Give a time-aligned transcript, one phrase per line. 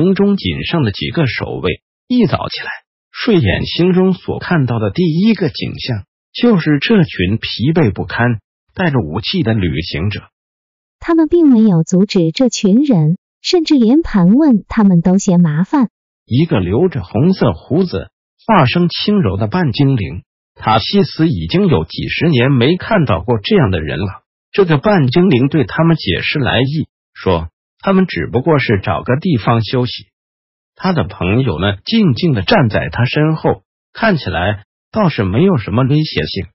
[0.00, 2.70] 城中仅剩的几个守卫，一早起来，
[3.12, 8.40] 睡眼惺忪所看到的第一个景象，就是这群疲惫不堪、
[8.74, 10.22] 带着武器的旅行者。
[11.00, 15.90] 他们并没有阻止这群人，甚至连盘问他们都嫌麻烦。
[16.24, 18.08] 一个留着红色胡子、
[18.46, 20.22] 发声轻柔的半精灵
[20.54, 24.22] 塔西斯，已经有几十年没看到过这样的人了。
[24.50, 27.50] 这个半精灵对他们解释来意，说。
[27.82, 30.08] 他们只不过是找个地方休息。
[30.74, 36.46] 他的朋友们静静的站在他身后，看起来倒是没有什么威胁性。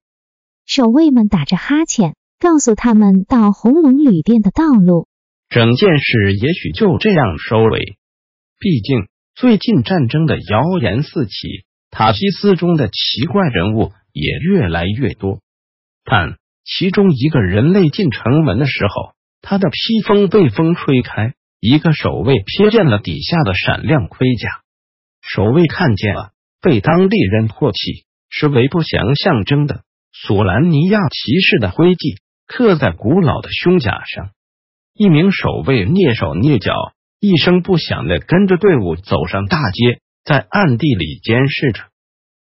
[0.65, 5.07] 守卫们打着哈欠，告诉他们到红龙旅店的道路。
[5.49, 7.97] 整件事也许就这样收尾。
[8.59, 15.39] 毕竟最近战争的谣言四起，塔西斯中的奇怪人物也越来越多。
[16.03, 19.15] 但其中一个人类进城门的时候。
[19.47, 24.49] 他的披风被风吹开，一个守卫瞥见了底下的闪亮盔甲。
[25.21, 32.15] 守卫看见了被当地人唾弃、是为不祥象征的索兰尼亚骑士的徽记，
[32.47, 34.31] 刻在古老的胸甲上。
[34.95, 36.73] 一名守卫蹑手蹑脚，
[37.19, 41.83] 一声不响的跟着队伍走上大街，在暗地里监视着。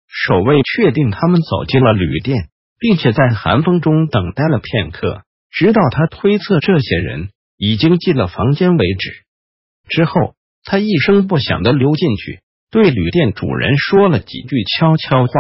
[0.08, 2.48] 守卫确定他们走进了旅店，
[2.80, 5.24] 并且在寒风中等待了片刻。
[5.54, 9.12] 直到他推测这些人已经进了房间为止，
[9.88, 10.34] 之后
[10.64, 12.42] 他一声不响的溜进去，
[12.72, 15.34] 对旅店主人说了几句悄悄话。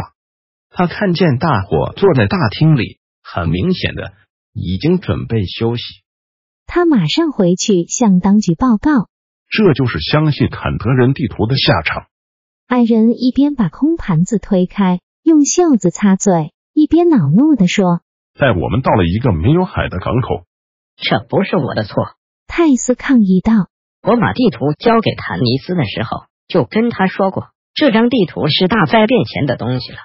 [0.69, 4.13] 他看见大伙坐在大厅里，很明显的
[4.53, 5.83] 已经准备休息。
[6.67, 9.09] 他马上回去向当局报告。
[9.49, 12.05] 这就是相信坎德人地图的下场。
[12.67, 18.02] 爱人一边把空盘子推开，用袖子擦嘴，一边恼怒的说。
[18.37, 20.45] 带我们到了一个没有海的港口，
[20.97, 21.95] 这不是我的错。
[22.47, 23.67] 泰斯抗议道
[24.01, 29.97] ：“我把地图交给坦尼斯的时候，就跟他说过，这张地图是大灾变前的东西了。”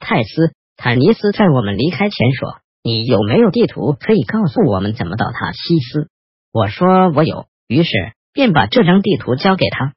[0.00, 6.08] 泰斯，坦尼斯在我们离开前说：“你有没有地图可以告诉我们怎么到塔西斯？”
[6.52, 7.90] 我说：“我有。”于是
[8.32, 9.92] 便把这张地图交给他，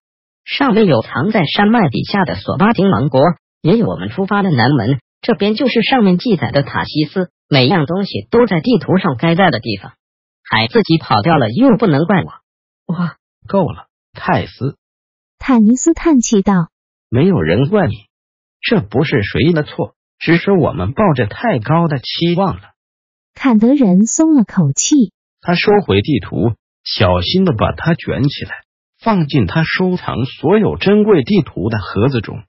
[0.45, 3.19] 上面有藏在山脉底下的索巴丁王国，
[3.61, 7.31] 也有我们出发的南门，这边就是上面记载的塔西斯。
[7.53, 9.94] 每样东西都在地图上该在的地方，
[10.44, 12.96] 还自己跑掉了，又不能怪我。
[12.96, 14.75] 哇，够了，泰斯！
[15.38, 16.69] 坦尼斯叹气道
[17.12, 17.94] ：“没有人怪你，
[18.59, 22.72] 这不是谁的错，只是我们抱着太高的期望了。”
[23.38, 28.64] 坎德人松了口气，他收回地图，小心的把它卷起来，
[29.00, 32.46] 放进他收藏所有珍贵地图的盒子中，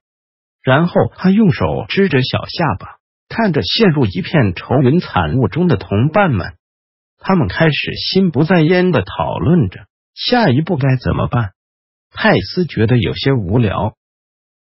[0.62, 3.03] 然后他用手支着小下巴。
[3.28, 6.54] 看着陷入一片愁云惨雾中的同伴们，
[7.18, 11.50] 他们开始心不在焉的讨论着下一步该怎么办。
[12.12, 13.96] 泰斯觉得有些无聊，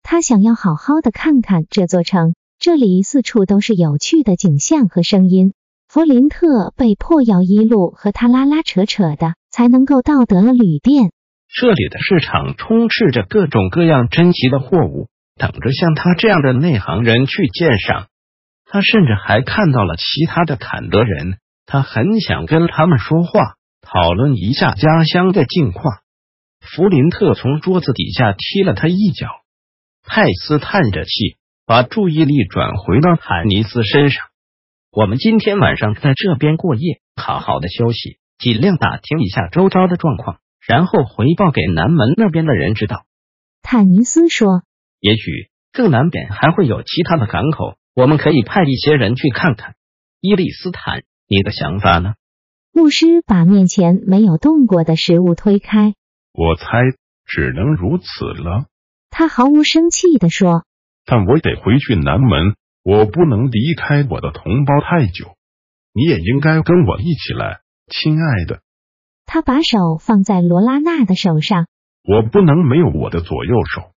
[0.02, 5.52] 他想要好好的看看这座城，这里四处都是有趣的景象和声音。
[5.88, 11.12] 弗林特被迫要一路和他拉拉扯扯的，才能够到得了旅店。
[11.54, 18.06] 这里的市场充斥着各种各样珍奇的货物，等着像他这样的内行人去鉴赏。
[18.72, 25.98] 他甚至还看到了其他的坎德人，他很想跟他们说话，讨论一下家乡的近况。
[26.58, 29.28] 弗林特从桌子底下踢了他一脚。
[30.04, 34.24] 泰斯叹着气，把注意力转回到坦尼斯身上。
[34.90, 43.04] 我们今天晚上在这边过夜，好好的休息，尽量打听一下周遭的状况，然后回报给南门那边的人知道。
[43.60, 44.62] 坦尼斯说
[44.98, 49.74] ：“也许更南边还会有其他的港口。”我们可以派一些人去看看。
[50.20, 52.14] 伊利斯坦，你的想法呢？
[52.72, 55.94] 牧师把面前没有动过的食物推开。
[56.32, 56.64] 我猜
[57.26, 58.66] 只能如此了。
[59.10, 60.64] 他毫无生气的说
[61.04, 65.36] ：“但我得回去南门，我不能离开我的同胞太久。
[65.92, 68.62] 你也应该跟我一起来，亲爱的。”
[69.26, 71.66] 他把手放在罗拉娜的手上。
[72.04, 73.92] 我不能没有我的左右手。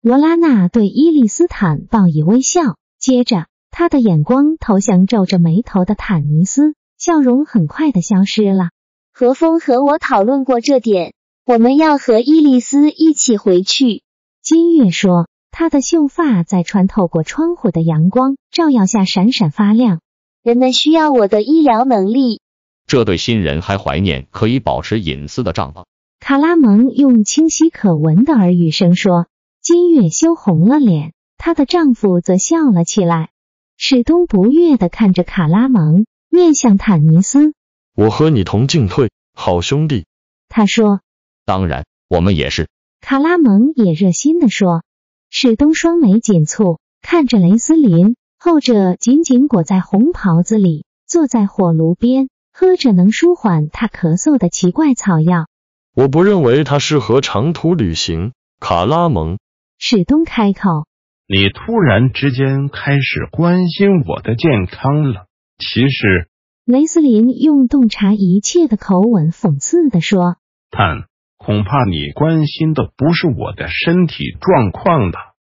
[0.00, 2.62] 罗拉娜对伊利斯坦报以微笑。
[2.98, 8.70] 接着，他的眼光投向皱着眉头的坦尼斯，笑容很快的消失了。
[9.12, 11.12] 何风和我讨论过这点，
[11.44, 14.02] 我们要和伊丽丝一起回去。
[14.42, 20.00] 金月说，她的秀发在穿透过窗户的阳光照耀下闪闪发亮。
[20.42, 22.40] 人们需要我的医疗能力。
[22.86, 25.84] 这对新人还怀念可以保持隐私的帐篷。
[26.20, 29.26] 卡拉蒙用清晰可闻的耳语声说。
[29.62, 33.30] 金月羞红了脸，她的丈夫则笑了起来。
[33.76, 37.52] 史东不悦的看着卡拉蒙，面向坦尼斯
[37.94, 40.06] ：“我和你同进退，好兄弟。”
[40.48, 41.00] 他说
[41.44, 42.68] ：“当然，我们也是。”
[43.02, 44.82] 卡拉蒙也热心的说。
[45.28, 55.48] 史东双眉紧蹙，看着雷斯林，后者紧紧裹在红袍子里，坐在火炉边，喝着能舒缓他咳嗽的奇怪草药。
[55.94, 59.38] 我不认为他适合长途旅行，卡拉蒙。
[59.78, 60.86] 史东开口
[61.28, 65.26] ：“你突然之间开始关心我的健康了。
[65.58, 66.28] 其实，
[66.64, 70.36] 雷斯林用洞察一切的口吻讽刺的说
[70.70, 75.18] ：‘但恐怕你关心的不是我的身体状况的，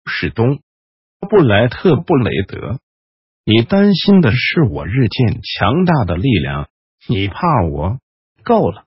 [0.09, 0.61] 史东
[1.29, 2.79] 布莱特布雷德。
[3.45, 6.69] 你担心的是我日渐强大的力量。
[7.09, 7.99] 你怕我？
[8.45, 8.85] 够了。’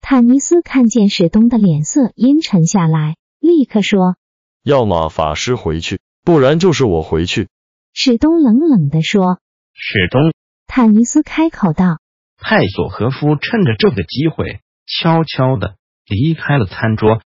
[0.00, 4.16] 坦尼斯看见史东的脸色阴沉下来，立刻说。”
[4.64, 7.48] 要么法师回去，不然就是我回去。
[7.94, 9.38] 史东冷冷的说。
[9.72, 10.34] 史东，
[10.66, 12.00] 坦尼斯开口道。
[12.36, 15.76] 泰索和夫趁着这个机会，悄悄的
[16.06, 17.22] 离开了餐桌。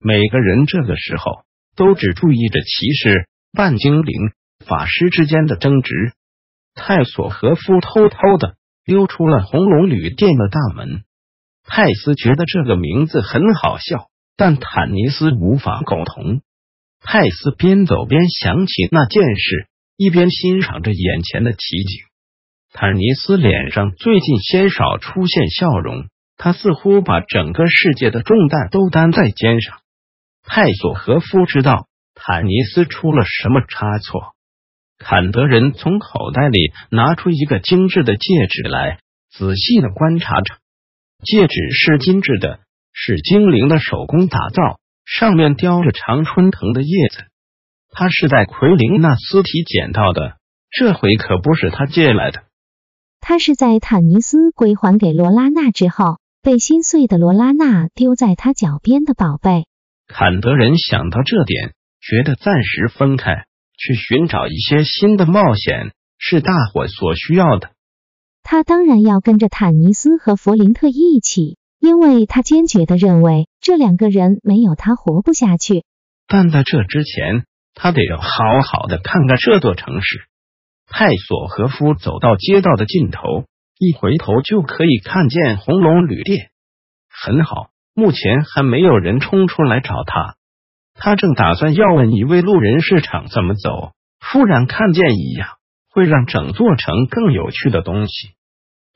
[0.00, 1.42] 每个人这个时候
[1.76, 4.14] 都只注意着骑士、半精灵、
[4.64, 5.92] 法师之间的争执。
[6.74, 11.02] 泰索和夫偷偷的溜出了红龙旅店的大门。
[11.66, 14.08] 泰斯觉得这个名字很好笑，
[14.38, 16.40] 但坦尼斯无法苟同。
[17.00, 22.04] 泰斯边走边想起那件事，一边欣赏着眼前的奇景。
[22.72, 29.78] 坦尼斯脸上最近鲜少出现笑容，他似乎把整个世界的重担都担在肩上。
[30.44, 34.34] 泰索和夫知道坦尼斯出了什么差错。
[34.98, 38.98] 坎德人从口袋里拿出一个精致的戒指来，
[39.30, 40.56] 仔细的观察着。
[41.24, 42.60] 戒指是精致的，
[42.92, 44.80] 是精灵的手工打造。
[45.10, 47.24] 上面雕着常春藤的叶子，
[47.90, 50.36] 他是在奎林那尸体捡到的，
[50.70, 52.44] 这回可不是他借来的。
[53.18, 59.64] 他是在坦尼斯归还给罗拉娜之后，被心碎的罗拉娜丢在他脚边的宝贝。
[60.08, 61.72] 坎德人想到这点，
[62.02, 63.46] 觉得暂时分开
[63.78, 67.70] 去寻找一些新的冒险是大伙所需要的。
[68.42, 71.56] 他当然要跟着坦尼斯和弗林特一起。
[71.80, 75.84] 因为他坚决的认为这两个人没有他活不下去。
[76.26, 77.44] 但在这之前，
[77.74, 78.26] 他得要好
[78.66, 80.22] 好的看看这座城市。
[80.86, 83.20] 泰索和夫走到街道的尽头，
[83.78, 86.48] 一回头就可以看见红龙旅店。
[87.10, 90.36] 很好，目前还没有人冲出来找他。
[90.94, 95.46] 他正打算要问一位路人市场怎么走，忽然看见一样
[95.90, 98.30] 会让整座城更有趣的东西。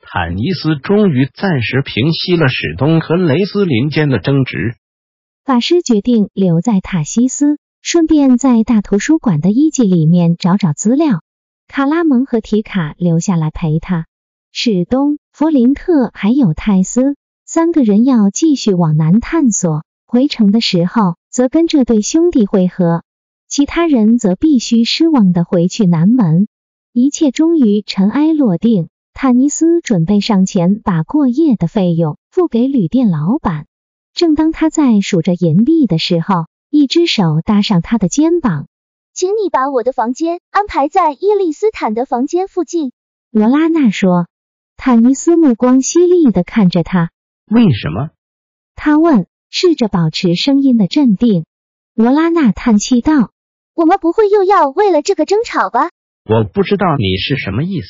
[0.05, 4.75] 坦尼斯终于暂时平息了史东和雷斯林间的争执。
[5.45, 11.21] 法师决定留在塔西斯，顺便在大图书馆的衣记里面找找资料。
[11.67, 14.05] 卡拉蒙和提卡留下来陪他。
[14.51, 19.83] 史东、弗林特还有泰斯三个人要继续往南探索。
[20.05, 23.03] 回城的时候，则跟这对兄弟会合。
[23.47, 26.47] 其他人则必须失望的回去南门。
[26.91, 28.89] 一切终于尘埃落定。
[29.13, 33.67] 坦尼斯准备上前把过夜的费用付给旅店老板。
[34.13, 38.67] 正当他在数着银币的时候，一只手搭上他的肩膀，
[39.13, 42.91] 请你把我的房间安排在伊利斯坦的房间附近。
[43.31, 44.27] 罗拉娜说。
[44.75, 47.11] 坦尼斯目光犀利的看着他。
[47.45, 48.09] 为什么？
[48.75, 51.45] 他问，试着保持声音的镇定。
[51.93, 53.31] 罗拉娜叹气道
[53.75, 55.89] ：“我们不会又要为了这个争吵吧？”
[56.27, 57.87] 我不知道你是什么意思。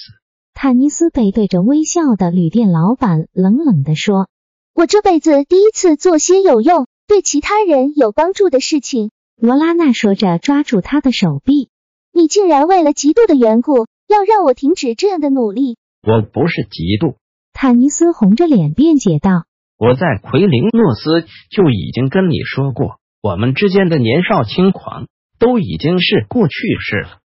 [0.54, 4.30] 坦尼斯背对着微笑的旅店老板，冷冷的说
[4.74, 11.70] ：“我这辈子第一次做些有用、对其他人有帮助的事情。”罗拉娜说着，抓住他的手臂
[12.14, 17.16] ：“你竟然为了嫉妒的缘故，要让我停止这样的努力？”我不是嫉妒。”
[17.52, 19.46] 坦尼斯红着脸辩解道
[19.78, 25.08] ：“我在奎林诺斯就已经跟你说过，我们之间的年少轻狂
[25.40, 27.20] 都已经是过去式了。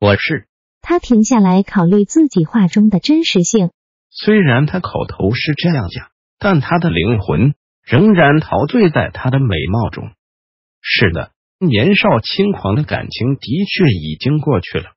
[0.00, 0.48] 我是。”
[0.82, 3.70] 他停下来考虑自己话中的真实性。
[4.10, 6.08] 虽然他口头是这样讲，
[6.38, 10.10] 但他的灵魂仍然陶醉在他的美貌中。
[10.80, 14.92] 是的，年少轻狂的感情的确已经过去了，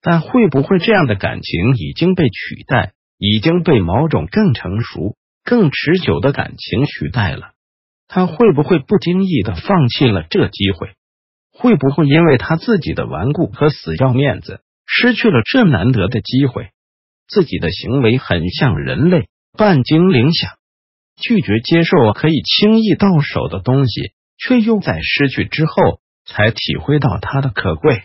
[0.00, 7.52] 但会不会这样的感情已经被取代，已经被某种更成熟、更持久的感情取代了？
[8.08, 10.94] 他会不会不经意的放弃了这机会？
[11.52, 16.70] 会不会因为他自己的顽固和死要面子，失去了这难得的机会？
[17.28, 20.52] 自己的行为很像人类半精灵想
[21.20, 25.72] 拒绝接受可以轻易到手的东西，却又在失去之后
[26.24, 28.04] 才体会到它的可贵。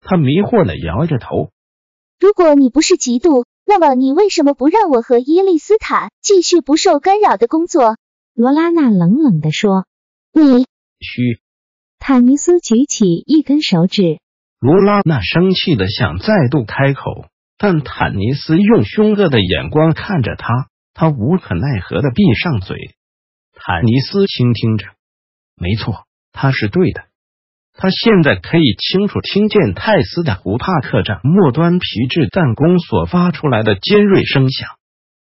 [0.00, 1.50] 他迷惑的摇着头。
[2.18, 7.96] 如果你不是嫉妒，那么你为什么不让我和伊丽斯塔继续不受干扰的工作？
[8.34, 9.84] 罗拉娜冷冷的说。
[10.32, 10.64] 你
[11.00, 11.40] 嘘。
[11.98, 14.20] 坦尼斯举起一根手指。
[14.64, 17.26] 罗拉娜生气的想再度开口，
[17.58, 22.78] 但坦尼斯用凶恶的眼光看着他，他无可奈何的闭上嘴。
[23.52, 24.86] 坦尼斯倾听着，
[25.54, 27.02] 没错，他是对的。
[27.74, 34.70] 他现在可以清楚听见泰斯的胡帕克站末端皮质弹弓所发出来的尖锐声响，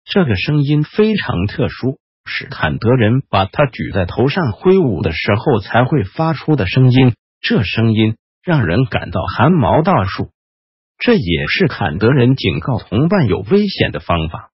[0.05, 7.15] 这个声音非常特殊，是坎德人把它举在头上挥舞的时候才会发出的声音。
[7.41, 10.31] 这声音让人感到汗毛倒竖，
[10.97, 14.51] 这也是坎德人警告同伴有危险的方法。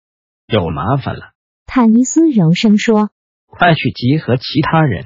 [0.47, 1.33] 有麻烦了，
[1.67, 3.09] 坦尼斯柔声说
[3.45, 5.05] ：“快去集合其他人。”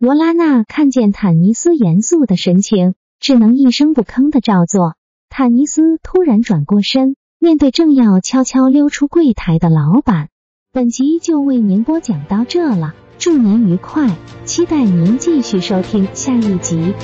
[0.00, 4.94] 罗拉娜看见坦尼斯严肃的神情，只能一声不吭的照做。
[5.28, 10.28] 坦尼斯突然转过身，面对正要悄悄溜出柜台的老板。
[10.72, 16.94] 本集就为您播讲到这了，祝您愉快，期待您继续收听下一集。